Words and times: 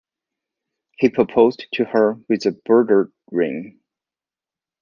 He 0.97 1.09
proposed 1.09 1.67
to 1.75 1.85
her 1.85 2.13
with 2.27 2.47
a 2.47 2.59
burger 2.65 3.11
ring. 3.29 3.81